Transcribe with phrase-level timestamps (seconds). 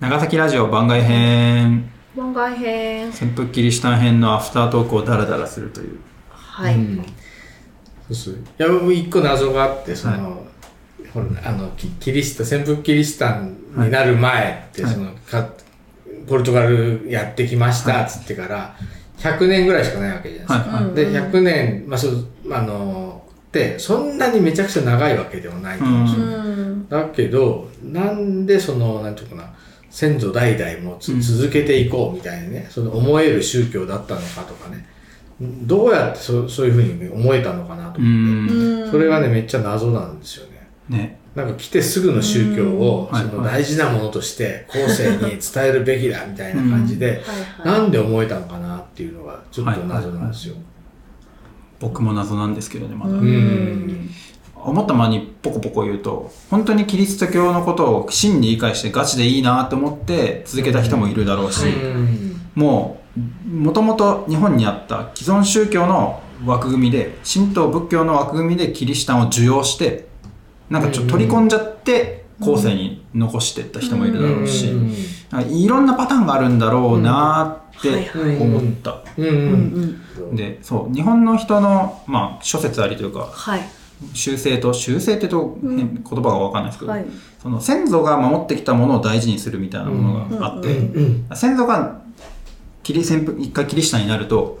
[0.00, 1.90] 長崎ラジオ番外編。
[2.16, 3.12] 番外編。
[3.12, 5.98] 潜伏キリシタン編のアフタートークをダラダラするという。
[6.30, 6.96] はい、うん。
[6.96, 7.02] そ
[8.08, 10.46] うそういや僕一個謎があってその、
[11.12, 14.94] ほらあのキキリシタ潜伏キリシタンになる前って、はい。
[14.94, 15.50] そのか
[16.26, 18.74] ポルトガルやってきましたっつってから
[19.18, 20.84] 100年ぐらいしかないわけじゃないですか、はい。
[20.86, 23.22] はいで100年まあそうあの
[23.52, 26.88] でそんなにめちゃくちゃ長いわけではないと思うんですよ、うん。
[26.88, 29.52] だけどなんでそのなんていうかな
[29.90, 34.86] 先祖代々も続けていこうみたいなね、その思える宗教だったのかとかね。
[35.40, 38.54] どうやってそそういうふうに思えたのかなとう思って、
[38.88, 38.90] ん。
[38.90, 40.68] それがねめっちゃ謎なんですよね。
[40.88, 41.18] ね。
[41.34, 43.18] なんか来てすぐの宗教をうん。
[43.18, 43.54] そのはい。
[43.54, 47.22] 大事なものとして後世に伝えるべきだみたいな感じで、
[47.64, 50.54] なんで思えたのかなっていうのがちょっと謎なんですよ。
[51.80, 54.10] 僕も謎なんですけどねまだ、ううん
[54.64, 61.64] 思ったままにポコポコ言うと本当にキリスト教のことを真に理解してガチでいいなと思って続けた人もいるだろうし、
[62.54, 70.08] もうもともと日本にあった既存宗教の枠組みで神道仏教の枠組みでキリシタンを受容して
[70.68, 74.70] なんかちょっと取り込んじゃって後世に残していった人もいるだろうし、
[75.50, 79.02] いろんなパターンがあるんだろうなってはい思った。
[80.32, 83.60] でそう日本の人の、まあ、諸説ありというかはい
[84.14, 87.06] 修正と修正ってと変言葉が分かんないですけど、はい。
[87.42, 91.26] その先祖が守ってきたものを大事にするみたいなものがあって、うん。
[91.34, 92.00] 先祖が
[92.82, 94.60] キリ先一回キリシタンになると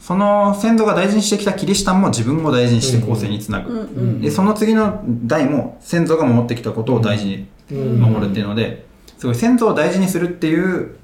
[0.00, 3.78] その先祖が大事にしてきたキリシタンも自分も大事にして後世につなぐ、うん。
[3.78, 4.20] うん。
[4.20, 8.00] でその次の代も先祖が守ってきたことを大事にうん。
[8.00, 8.84] 守るっていうので
[9.16, 10.96] すごい先祖を大事にするっていう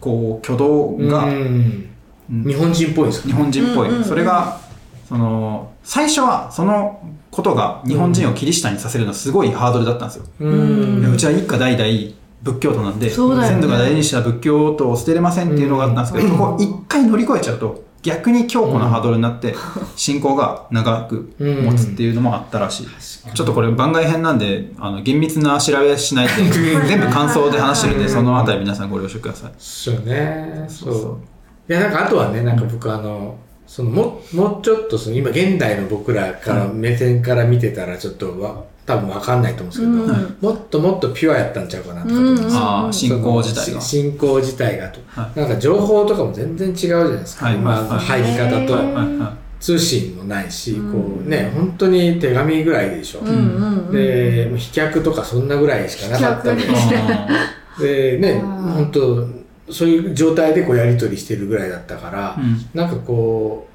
[0.00, 1.84] こう挙動がうん。
[2.30, 3.28] 日本人っぽいですか？
[3.28, 3.94] 日本人っぽい、うん。
[3.94, 3.98] うん。
[3.98, 4.04] うん。
[4.04, 4.60] それが
[5.08, 11.16] その最初はそのことが日本人をキリシタンにさせるのはすごいハードルだったんですよ、うん。
[11.16, 13.48] ちは一家代々仏教徒なんで、そうだよね。
[13.48, 19.54] 先祖が大事にした仏教徒を捨てれませんっていうのがあったんですけど、こを一回乗り越えちゃうと逆に強固なハードルになって
[19.96, 22.86] 信仰が長く持つっていうのもあったらしい、
[23.34, 26.50] ちょっとこれ番外編なんであの厳密な調べしないで
[26.86, 29.52] 全部感想で話してるんでそのあたり皆さんご了承ください。
[29.58, 30.66] そうね。
[30.68, 31.02] そうそう。
[31.02, 31.72] そう。
[31.72, 33.36] いやなんかあとはねなんか僕あの
[33.68, 40.36] そのももうちょっとその今現代の僕らから目線から見てたらちょっとわ多分わかんないと思うんですけど、うん。
[40.40, 42.14] もっともっとピュアやったんちゃうかなとか
[42.58, 43.80] ああ信仰自体が。
[43.80, 47.56] 信仰自体がと、はなんか情報とかも全然違うじゃないですか、はい。
[47.56, 48.78] 今の入り方と、
[49.60, 50.92] 通信もないし、うん。
[50.92, 56.90] こうね本当に手紙ぐらいでしょ、うでもう飛脚とかそんなぐらいしかなかったり飛
[57.76, 59.37] 脚でねうん本当
[59.70, 62.68] そういう状態でこうやり取りしてるぐらいだったから、うん。
[62.74, 63.66] なんかこ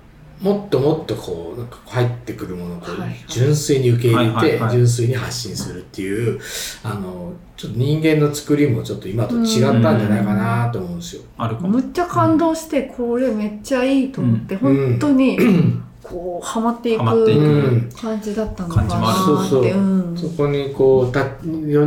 [0.42, 2.96] うもっともっとこうなんか入ってくるものをこう
[3.30, 6.40] 純粋に受け入れて、純粋に発信するっていう
[6.84, 11.22] あのちょっと人間の作りもちょっと今と違ったんじゃないかなと思うんですよ。
[11.38, 11.70] あるかも。
[11.70, 14.90] むっちゃ感動してこれめっちゃいいと思って、うん。
[14.90, 15.38] 本当に
[16.04, 19.20] こうハマっていく感じだったのかな感じもある。
[19.20, 19.64] ーってそう。
[19.64, 20.18] うん。
[20.18, 21.26] そこにこうた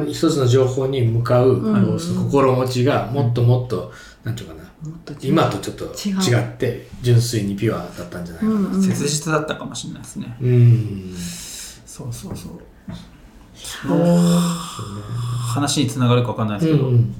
[0.08, 1.86] 一つの情報に向かう、うん。
[1.86, 3.92] こうその心持ちがもっともっと、
[4.24, 4.62] なんていうかな。
[5.20, 8.52] 今とちょっと違違って純粋にピュアだったんじゃないかな。
[8.52, 8.72] うん。
[8.74, 10.36] うん切実だったかもしれないですね。
[10.40, 11.14] うん。
[11.86, 12.60] そうそうそう。
[15.54, 17.14] 話につながるか分かんないですけど、うん。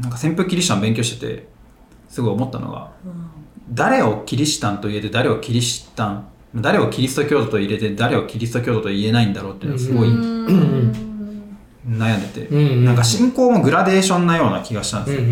[0.00, 1.48] なんか潜伏キリシタン勉強してて
[2.08, 3.30] すごい思ったのがうん
[3.72, 11.10] 誰をキリシタンと言えて誰をキリシタン誰をキリスト教徒と入れて誰をキリスト教徒と言えないんだろうっていうのがすごいうん。
[11.86, 15.26] 悩んでて、うんなんか信仰もグラデーションなような気がしたんですよ。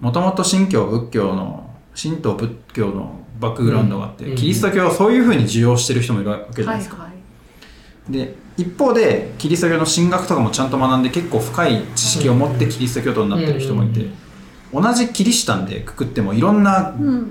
[0.00, 1.70] もともと神教仏教の
[2.00, 7.12] 神道仏教のバックグラウンドがあって、うんキリスト教をそういうふうに受容してる人もいるわけじゃなはいいですか、はい
[8.10, 14.06] で一方でキリスト教の神学とかもちゃんと学んで結構深い知識を持ってキリスト教徒になってる人もいて、
[14.72, 17.22] 同じキリシタンでくくってもいろんなうんうん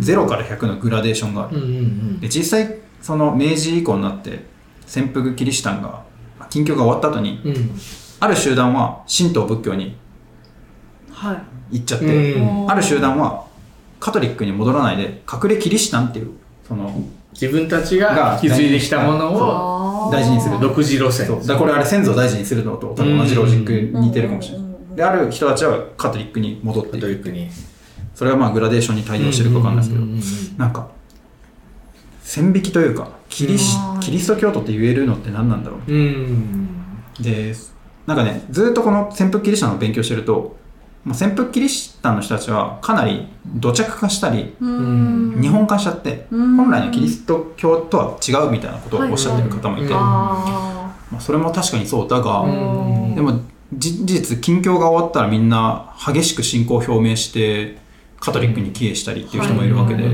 [0.00, 1.56] 0から100のグラデーションがある。
[1.56, 2.20] うんうんうん。
[2.20, 4.44] で実際その明治以降になって
[4.86, 6.02] 潜伏キリシタンが
[6.50, 7.70] 近況が終わった後にうん。
[8.20, 9.96] ある集団は神道仏教に
[11.10, 11.34] は
[11.70, 11.78] い。
[11.78, 12.70] 行っちゃって、うん。
[12.70, 13.46] ある集団は
[14.00, 16.30] カトリックに戻らないで隠れキリシタンっていう
[16.66, 17.02] その
[17.32, 19.32] 自分たちがが築いてきたもの
[20.06, 20.58] を大事にする。
[20.60, 21.28] 独自路線。
[21.28, 24.67] だからこれあれ先祖を大事にするのと多分同じロジックに似てるかもしれない、
[24.98, 27.30] である人たちはカトリックに戻ってカいく
[28.16, 30.88] それはまあグラデーションに対応してるか分かんないですけど、うんうんうんなんか
[32.20, 34.00] 線引きというかキリシうん。
[34.00, 35.92] キリスト教徒って言えるのって何なんだろう。
[35.92, 36.68] うん
[37.20, 37.54] で
[38.06, 40.56] なんかねずっとこの潜伏キリシタンを勉強してると
[41.04, 45.40] もう潜伏キリシタンの人たちはかなり土着化したりうん。
[45.40, 46.56] 日本化しちゃってうん。
[46.56, 57.78] 本来のキリスト教とは違うみたいなことをおっしゃってる方もいて、はいあまあ、それも確かにそうだが、うんでもじ事実近況が終わったらみんな激しく信仰を表明して
[58.20, 60.08] カトリックに帰依したりっていう人もいるわけで、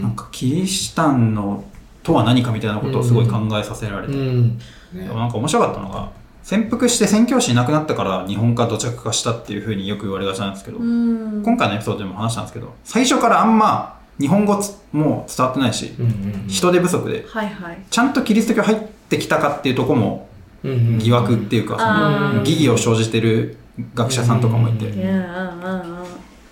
[0.00, 1.64] なんかキリシタンの
[2.02, 4.58] とは何かみたいなことをすごい考えさせられて、うん。
[4.58, 4.64] で
[5.08, 6.10] もなんか面白かったのが
[6.42, 11.42] 潜伏して宣教師いなくなったから日本化土着化したっていうふうによく言われがちなんですけど、うん。
[11.42, 16.48] 今回のエピソードでも話したんですけど最初からあんま日本語つもう伝わってないし、うんうん。
[16.48, 17.78] 人手不足ではいはい。
[17.90, 20.29] ちゃんとキリスト教入ってきたかっていうとこも
[20.62, 23.56] 疑惑っていうか、その疑義を生じてる
[23.94, 24.92] 学者さんとかもいて、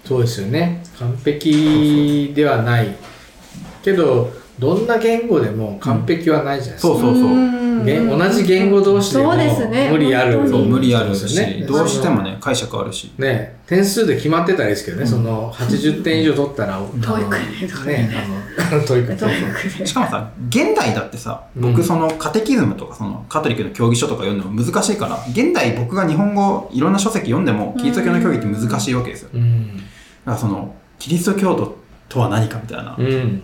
[0.05, 0.83] そうですよね。
[0.99, 2.97] 完璧ではない。
[3.83, 9.91] けどどんな言語でも完璧はないじゃないですか、そうそうそう、同じ言語同士でもそうですね。
[9.91, 10.39] 無理ある。
[10.39, 10.59] 本当に。
[10.59, 11.65] そう無理あるし、ね。
[11.67, 13.13] どうしてもね解釈あるし。
[13.19, 17.17] ね点数で決まってたらいいですけどね、その80点以上取ったら、あのト
[17.87, 18.11] ね。
[18.59, 21.63] あのトイックトイックでしかもさ現代だってさうん。
[21.73, 29.31] 僕そのカテキズムとかそのカトリックの教義書とか読んでも難しいから現代僕が日本語いろんな書籍読んでもキリスト教の教義って難しいわけですよ。
[29.33, 29.83] だうん。
[30.25, 31.77] からそのキリスト教徒
[32.09, 32.97] とは何かみたいな。
[32.99, 33.43] うん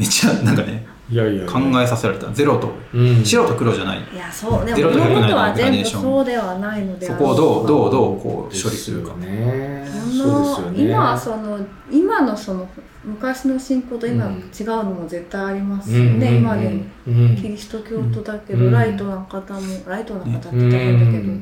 [0.00, 1.46] めっちゃなんかねいやいやいや。
[1.46, 2.30] 考えさせられた。
[2.32, 2.70] ゼロと。
[2.94, 3.24] うん。
[3.24, 3.98] 白と黒じゃない。
[3.98, 6.02] いやそうでゼロも物と百ないの事は全部グラデーション。
[6.02, 9.14] そうではないのでそこをどうどうどうこう処理するか。
[9.16, 9.88] ですよね。
[10.16, 10.90] そのそうですよね。
[10.90, 11.58] 今その
[11.90, 12.68] 今のその
[13.04, 14.34] 昔の信仰と今うん。
[14.34, 17.36] 違うのも絶対ありますようんね、今でもうん。
[17.36, 18.72] キリスト教徒だけど、うん。
[18.72, 21.32] ライトな方もライトな方って言ったら変だけど、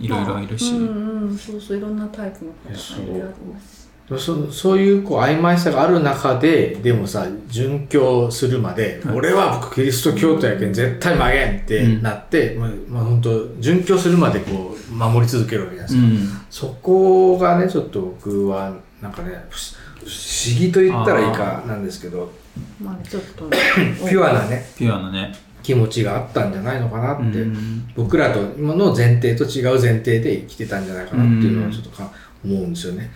[0.00, 3.77] いろいろいるし、うんうんそうそういろんなタイプの方がいろいろあります
[4.16, 9.16] そそういうこう曖昧さがある中ででもさ殉教するまで、はい。
[9.16, 16.46] 俺は僕キリスト教徒やけん絶対曲げんってなって、まあまあ本当殉教するまでこう守り続けるわけじゃないですか、うん。
[16.48, 22.32] そこがねちょっと僕はなんかね不思不思議と言ったらいいかなんですけど
[22.80, 23.44] まあちょっと
[24.08, 27.86] ピュアなねピュアなね、気持ちがあったんじゃないのかなって、うん。
[27.94, 32.10] 僕らと今の前提と違う前提で生きてたんじゃないかなっていうのはちょっとか
[32.42, 33.10] 思うんですよね。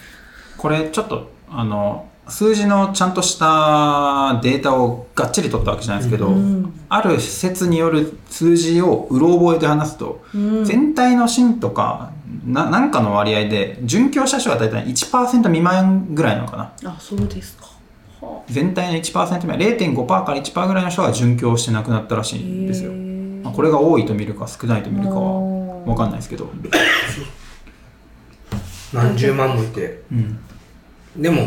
[0.62, 6.72] これちょっとあの数字のちゃんとしたデータをがっちり取ったわけじゃないですけど、うん。
[6.88, 10.64] ある施設による数字をうろ覚えで話すと、うん。
[10.64, 12.12] 全体の信とか
[12.46, 16.72] ななんかの割合で殉教者数は大体1%未満ぐらいなのかな。
[16.92, 17.66] あそうですか。
[18.20, 25.40] は全体の1%未満0.5%から1%ぐらいの人が殉教して亡くなったらしあいんですよ、まあこれが多いと見るか少ないと見るかは
[25.84, 26.48] 分かんないですけど、
[28.92, 30.38] 何十万もいて、うん
[31.16, 31.40] でも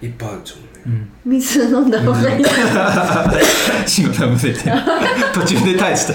[0.00, 0.68] いっぱいあるんですもんね。
[0.86, 2.44] うん、水飲んだ方がいい。
[3.86, 4.72] 仕事がむせて
[5.34, 6.14] 途中で耐えて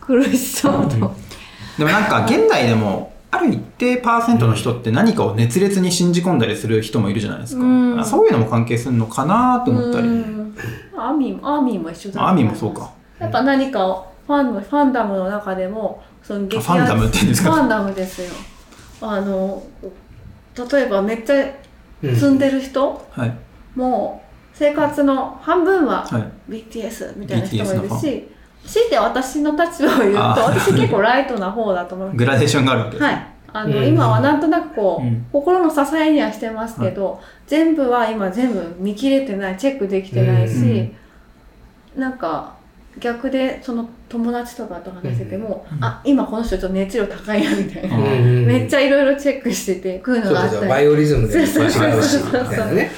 [0.00, 0.90] 苦しそうと、
[1.78, 7.66] でもなんか現代でもある一定パーセントの人って何かを熱烈に信じ込んだりする人もいるじゃないですか、う
[8.00, 8.04] ん。
[8.04, 10.56] そういうのも関係するのかなと思ったり、うん。
[10.96, 12.90] アーミーもアーミーも一緒だとアー思いますミーもそうか。
[13.20, 17.52] やっぱ何かをファンのファンダムの中でもその激アツファンダムって言うんですか？
[17.52, 18.28] ファンダムですよ。
[19.00, 19.62] あの
[20.72, 21.46] 例えばめっちゃ
[22.02, 22.14] うん。
[22.14, 23.36] 積んでる人、はい。
[23.74, 26.52] もう生活の半分ははい。
[26.52, 28.28] BTS みたいな人もいるし
[28.66, 33.26] 強いて私の立場を言うと私結構ライトな方だと思いますグラデーションがあるわけです、はい。
[33.52, 33.88] あの、うん。
[33.88, 35.26] 今はなんとなくこう、うん。
[35.32, 40.92] 心の支えにはしてますけど、全部は今全部見切れてない、チェックできてないし、
[41.96, 42.54] なんか
[42.98, 45.84] 逆でその友達とかと話してても、うん。
[45.84, 47.96] あ、今この人ちょっと熱量高いなみたいな。
[47.96, 48.02] うん。
[48.02, 48.06] う
[48.42, 48.46] ん。
[48.46, 50.50] めっちゃいろいろチェックしてて、こうのがあったり。
[50.50, 52.44] そうそうバイオリズムでそう違そうそうそう。
[52.44, 52.90] たいなね。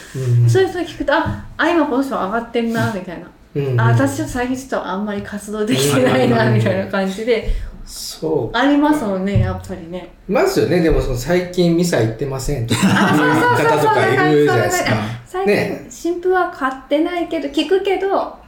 [0.49, 3.31] そういう人聞くと、あ、あ、今この人上がってんな、みたいな。
[3.55, 3.81] うん。
[3.81, 7.51] あ、私ちょっと最近ちょっとあんまり活動できてないな、うんみたいな感じで、
[7.85, 10.15] そうありますもんね、やっぱりね。
[10.29, 10.81] いますよね。
[10.81, 13.79] でもその最近ミサ行ってませんとかあ、そうそうそうそう。
[13.79, 14.91] 方とかいるじゃないですか。
[15.27, 15.81] 最ね。
[15.91, 18.42] 近、新婦は買ってないけど、聞くけど、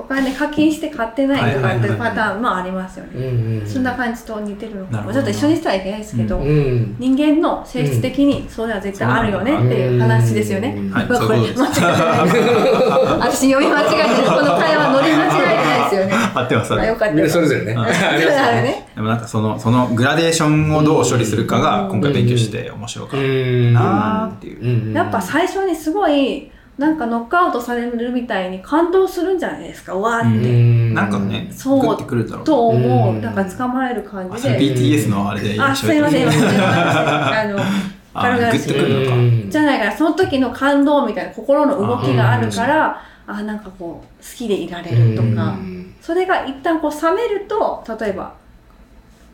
[0.00, 3.66] お金課金して買ってないとかっていうパターンもありますよね。
[3.66, 5.12] そんな感じと似てるのかも。
[5.12, 10.74] ちょっと一緒にしたらいけないですけど、うん人間の性質的にそれは絶対あるよねっていう話ですよね。
[10.76, 10.90] うん。
[10.90, 11.70] はいまあこれ間違ってない。
[13.20, 14.28] 私読み間違えてる。
[14.28, 16.12] この会話乗り間違えてないですよね。
[16.34, 17.14] 合ってますまあよかった。
[17.14, 17.16] みん。
[17.18, 17.34] なです。
[17.34, 18.86] それぞれね。
[18.94, 24.92] でもなんかそのそのグラデーションをどう処理するかが今回勉強して面白かったうんなーっていう、うん。
[24.92, 26.50] やっぱ最初にすごい、
[26.80, 29.94] なんかノックアウトされるみたいに感動するんじゃないですか。
[29.94, 30.94] わーって。
[30.94, 31.80] なんかねそう。
[31.80, 32.44] グッてくるだろう。
[32.46, 33.20] と思う、うん。
[33.20, 34.58] なんか捕まえる感じで。
[34.58, 36.60] BTS のあれであ、すいません、すいません。
[36.62, 37.58] あの、
[38.14, 39.16] あ軽々しくグッとくるのか。
[39.16, 45.56] うんじゃないから、その時の感動みたいな心の動きがあるから、あ、なんかこう、好きでいられるとか、
[46.00, 48.32] それが一旦こう冷めると、例えば、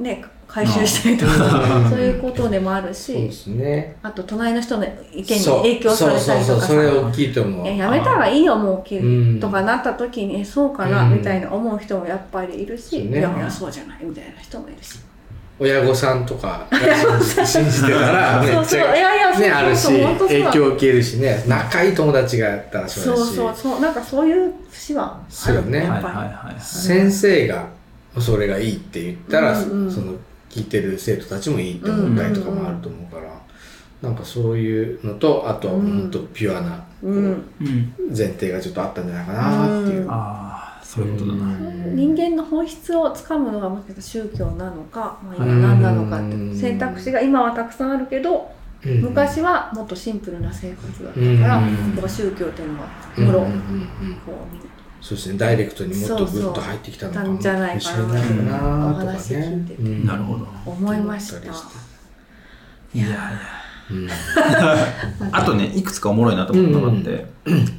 [0.00, 1.86] ね、回収したりとか、う。
[1.86, 1.90] ん。
[1.90, 3.96] そういうことでもあるそうでし、すね。
[4.02, 5.62] あと隣の人の意見にそう。
[5.62, 6.44] 影響されたりとかさ。
[6.44, 6.68] そうそうそう。
[6.68, 7.66] それ大きいと思う。
[7.66, 11.14] いややめた方がいいよもうとかなった時にえそうかなうん。
[11.14, 13.18] みたいな思う人もやっぱりいるし、そうね。
[13.18, 14.98] いやいやそうじゃないみたいな人もいるし。
[15.58, 18.80] 親御さんとかが信じてたらめっそうそう。
[18.80, 21.44] いちゃやいやねあるしそうそう本当そう影響を受けるしね。
[21.48, 23.24] 仲いい友達がやったらそうだし。
[23.24, 23.80] そうそうそう。
[23.80, 25.22] なんかそういう節はある。
[25.30, 25.78] そうよね。
[25.78, 27.66] やっぱり、はいはいはい先生が
[28.18, 29.90] それがいいって言ったら、うんうん。
[29.90, 30.12] その
[30.56, 33.40] 聞いてる生徒たちもいいって思ったりとかもあると思うから、
[34.00, 37.24] なんかそういうのとあとは本当ピュアなうん
[37.60, 37.94] うん。
[38.08, 40.06] 前提がちょっとあったんじゃないかなっていう。
[40.08, 41.58] ああそういうことだな。
[41.88, 45.50] 人間の本質をつかむのがもしかしたら宗教なのか、まあ、うん。
[45.58, 48.50] 今何なのかって選択肢が今はたくさんあるけど
[48.84, 49.00] うん。
[49.02, 51.42] 昔はもっとシンプルな生活だったから、うん。
[51.42, 53.50] やっぱ宗教っていうのはうんもろ、うんう
[55.06, 55.38] そうですね。
[55.38, 60.48] ダイレクトにもっとグッと入ってきたのかもしれないかなとかお話ね聞いててうんなるほど。
[60.66, 61.38] 思いました。
[61.38, 63.30] いやいや
[63.88, 64.08] うん
[65.30, 67.26] あとねいくつかおもろいなと思ったのがあって、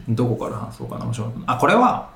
[0.07, 2.11] どこから話そうかな面白かったなあこれは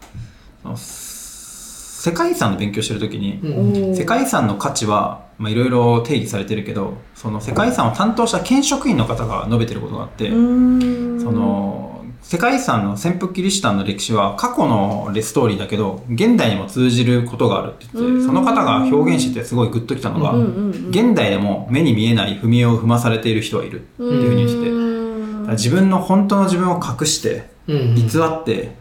[0.78, 3.96] 世界遺産の勉強してる時に、うん。
[3.96, 11.81] 世界遺産の価値はまあいろいろ定義されてるけどその世界遺産を担当した県職員の方が述べてることがあって、その
[12.22, 28.76] 世界遺産の潜伏キリシタンの歴史は過去のストーリーだけど現代にも通じることがあるって言ってその方が表現しててすごいグッときたのが、うんうんうん現代でも目に見えない踏み絵を踏まされている人はいるっていうふうに言ってて、自分の本当の自分を隠してうん偽って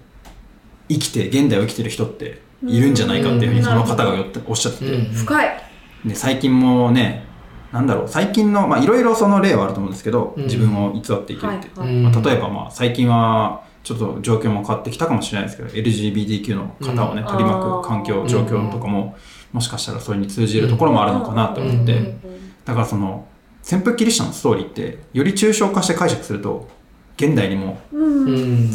[0.89, 5.63] 生きて現代を生きてる人っているんじゃないかっていうふうにその方がよっておっしゃってて、うん深い。
[6.05, 7.30] で最近もね
[7.73, 10.45] なんだろう最近のまあいろいろその例はあると思うんですけど、うん。
[10.45, 12.03] 自分を偽って生きるって、はいうん。
[12.03, 17.29] まあ、例えばまあ最近はちょっと状況も変わってきたかもしれないですけど LGBTQ の方をね、うん。
[17.29, 19.17] 取り巻く環境状況とかも、
[19.53, 22.21] もしかしたらそれに通じるところもあるのかなと思って、うん。
[22.65, 23.27] だからその
[23.63, 26.69] 潜伏キリシタンのストーリーってより抽象化して解釈すると
[27.17, 28.25] 現代にもうん。
[28.25, 28.71] うん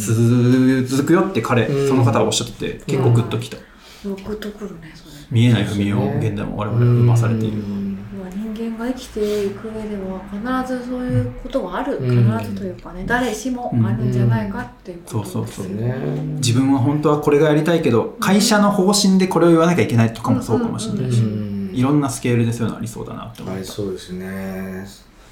[0.86, 1.88] 続くよって彼、うん。
[1.88, 3.58] その方はおっしゃってて結構グッときた、
[5.32, 7.58] 見えない踏み絵を現代も我々は生まされている、
[8.77, 12.39] 間が生きていく上では必ずそういうことがある、うん。
[12.39, 15.96] 必ずというかね誰しもあるんじゃないかっていうことですそうそうそうね。
[16.38, 21.72] 自分は本当はこれがやりたいけど会社の方針でこれを言わなきゃいけないとかもそうかもしれないし、うん。
[21.74, 24.86] いろんなスケールでそういうのありそうだなって思あった、りそうですね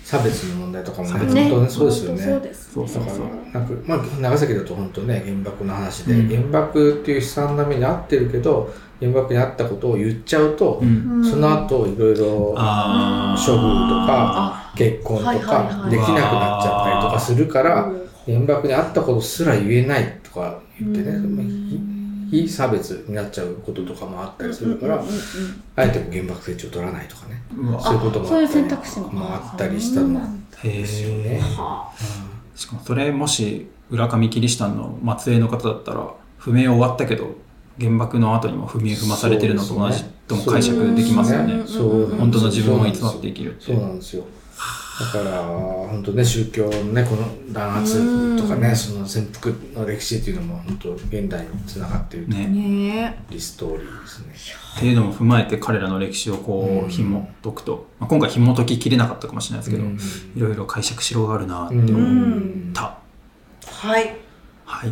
[0.04, 3.16] 差別の問題とかもね本当ねそうですよ本当そうねですそうそうそう。
[3.54, 6.28] なんかまあ、長崎だと本当ね原爆の話で、うん。
[6.28, 10.82] 原爆っていう悲惨な目に遭ってるけど原爆に遭ったことを言っちゃうと、
[11.30, 18.04] その後いろいろ処分とかあ結婚とかはいできなくなっちゃったりとかするからうん。
[18.26, 21.12] 原爆に遭ったことすら言えないとか言ってね、
[22.34, 25.22] 非非差別になっちゃうこととかもあったりするから、うんうんうんうん。
[25.76, 27.42] あえても原爆成長取らないとかね。
[27.80, 29.08] そういうこともそういうあったり選択肢も。
[29.10, 30.22] もあったりしたの
[30.64, 31.40] へですよね。
[31.40, 31.92] は
[32.56, 37.36] しかもそれもし浦上キリシタンの末裔の方だったら不明終わったけど
[37.80, 41.64] 原爆の後にも踏み絵踏まされてるのと同じとも解釈できますよね。
[41.66, 44.24] そううん本当の自分を偽って生きるってそうなんですよ。
[45.00, 53.24] だから、本当ね、宗教のね、この弾圧とかね、その潜伏の歴史っていうのも、本当現代につながっているねね。
[53.32, 54.36] リストーリーですね。
[54.78, 59.98] っていうのも踏まえて彼らの歴史をこう紐解くと、まあ、今回紐解ききれなかったかもしれないですけど、うん。
[60.36, 62.98] いろいろ解釈しろがあるなってうん思った、
[63.72, 64.16] はい。
[64.66, 64.92] はい。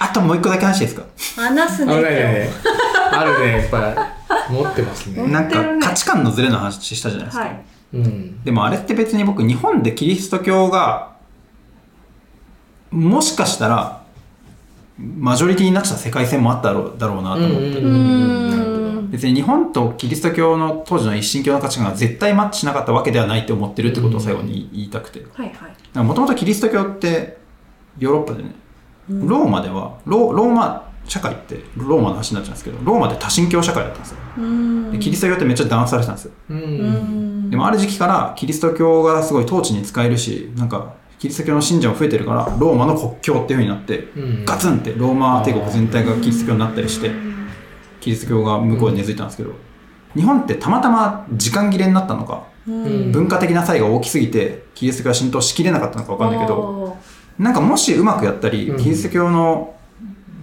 [0.00, 1.42] あともう一個だけ話していいですか？
[1.42, 1.94] 話すね。
[1.94, 2.50] あるね。
[3.12, 4.16] あるね、やっぱ
[4.50, 5.24] 持ってますね。
[5.28, 7.64] なんか価値観のズレの話したじゃないですか、はい
[7.96, 8.44] うん。
[8.44, 11.16] でもあれって別に僕日本でキリスト教が
[12.90, 14.02] もしかしたら
[14.98, 17.84] マジョリティになってた世界線もあっただろうだろうなと思って、うん。
[17.84, 18.50] うん。
[18.50, 25.24] なるほどん別に日本とキリスト教の当時の一神教の価値観が絶対マッチしなかったわけではないって思ってるってことを最後に言いたくて。
[25.32, 26.04] はいはい。
[26.04, 27.38] もともとキリスト教って
[27.98, 28.54] ヨーロッパでね
[29.08, 34.18] ローマではロローマ社会ってローマの話になっちゃうんですけどローマで多神教社会だったんですよ。
[34.38, 34.92] うん。
[34.92, 36.32] でキリスト教ってめっちゃ弾圧されてたんですよ
[37.56, 44.44] でもある時期からキリスト教がすごい統治に使えるしなんかキリスト教の信者も増えてるからローマの国教っていう風になってうん。
[44.44, 47.10] ガツンってローマ帝国全体がキリスト教になったりして
[48.00, 49.54] キリスト教が向こうに根付いたんですけど
[50.14, 53.12] 日本ってたまたま時間切れになったのかうん。
[53.12, 56.98] 文化的な差異が大きすぎてキリスト教が浸透しきれなかったのか分かんないけど
[57.38, 58.76] なんかもしうまくやったりうん。
[58.76, 59.74] キリスト教の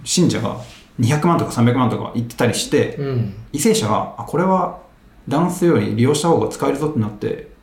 [0.02, 0.56] 信者が
[0.98, 3.34] 200万とか300万とか言ってたりしてうん。
[3.52, 4.82] 為政者があこれは
[5.28, 7.54] 男性より利用した方が使えるぞってなって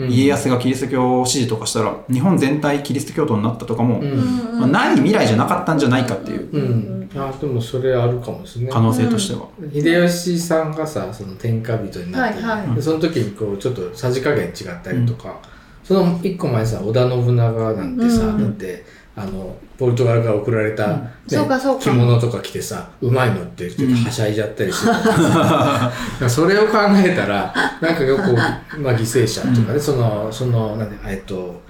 [0.00, 0.10] うん。
[0.10, 4.58] 家康がキリスト教を支持とかしたら日本全体キリスト教徒になったとかも、うん。
[4.58, 7.10] まあ、ない未来じゃなかったんじゃないかっていううん。
[7.14, 8.70] あ、でもそれあるかもですね。
[8.70, 12.76] 可能性としては、秀吉さんがさその天下人になって、はいはい。
[12.76, 15.38] でその時にこうちょっとさじ加減違ったりとか、
[15.84, 18.42] その一個前さ織田信長なんてさ、うん。
[18.42, 18.84] だって
[19.20, 21.82] あの、ポルトガルから送られた、ねそうかそうか。
[21.82, 28.22] 着物とか着てさ、うまいのってちょっとはしゃいじゃったりしてた、 それを考えたら、なんかよく、
[28.80, 31.60] まあ犠牲者とかね、その、その、なんで、えっと、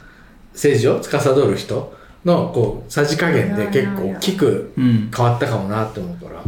[0.52, 1.92] 政治を司る人
[2.25, 5.11] の、こう、さじ加減で結構大きくうん。
[5.14, 6.42] 変わったかもなって思うから。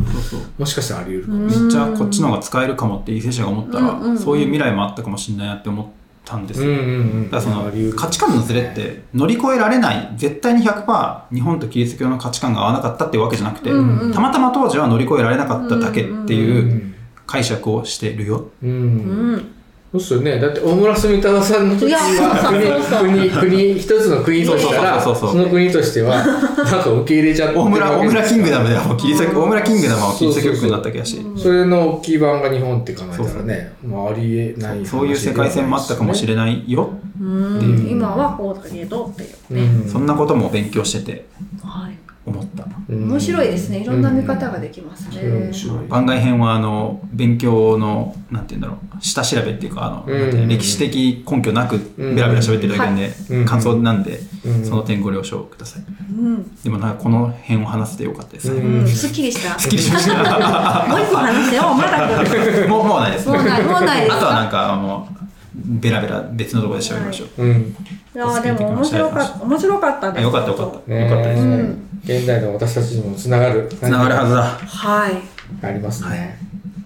[0.59, 1.39] もしかしたらあり得るかも。
[1.39, 4.19] めっちゃこっちの方が使えるかもって為政者が思ったら、うんうんうん。
[4.19, 5.87] そういう未来もあったかもしれないなって思っ
[6.25, 6.71] たんですよ。
[6.71, 6.89] うんうんう
[7.21, 7.25] ん。
[7.31, 16.95] だからその価値観のズレって乗り越えられない絶対に100%日本とキリスト教の価値観が合わなかったっていうわけじゃなくて、うんうんたまたま当時は乗り越えられなかっただけってういうん
[17.27, 18.51] 解釈をしてるよ。
[18.63, 18.67] う。
[18.67, 19.55] うんん。
[19.93, 20.41] そうっすよね。
[20.41, 34.87] だって大村住忠さんの時はそうそうそう国、国、国、一つの国としたら、そうそうそうそうその国としては、なんか受け入れちゃってる大村大村キングダムではもうキリストうん大村キングダムはもうキリスト教国になった気がしそれの大きい版が日本って考えたらね、まあありえない。
[34.87, 36.89] そういう世界線もあったかもしれないよ、
[37.21, 37.87] うん。
[37.91, 39.85] 今はこうだけどっていううね。
[39.85, 39.89] ん。
[39.89, 41.27] そんなことも勉強してて
[41.63, 41.99] はい。
[42.25, 42.67] 思った。
[42.89, 43.79] うん面白いですね。
[43.79, 45.51] いろんな見方ができますね。
[45.89, 56.57] 番外編はあの勉強のなんて言うんだろう下調べっていうかあの、歴史的根拠なくうんベラベラ喋ってるだけで、うん感想なんで、うんその点ご了承くださいうん。
[56.63, 58.97] でもなんかこの辺を話せてよかったです。
[58.97, 59.59] すっきりした。
[59.59, 60.15] すっきりしました
[60.89, 61.75] もう一個話してよ。
[61.75, 62.69] まだ。
[62.69, 64.53] もうもうないですもうない、もうないですあとはなんか。
[64.53, 65.09] かあの
[65.55, 67.77] ベラベラ別のところで喋りましょう、うん。
[68.15, 70.21] いやーでも面白かった、面白かったです。
[70.21, 73.69] あよかったよかった、ねよかったです、うん現代の私たちにもつながる。
[73.69, 75.23] つながるはずだはい。
[75.65, 76.37] ありますね。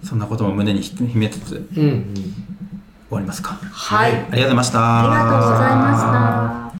[0.03, 2.05] そんなことも胸に秘めつつ終。
[3.09, 4.11] わりますかはい。
[4.11, 6.66] ありがとうございましたありがとうございました。